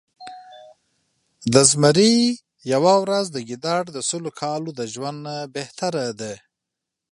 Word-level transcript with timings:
د 1.53 1.55
زمري 1.69 2.15
يؤه 2.71 2.95
ورځ 3.03 3.25
د 3.31 3.37
ګیدړ 3.49 3.81
د 3.91 3.97
سلو 4.09 4.31
کالو 4.41 4.69
د 4.79 4.81
ژؤند 4.93 5.19
نه 5.25 5.35
بهتره 5.55 6.05
ده 6.19 6.33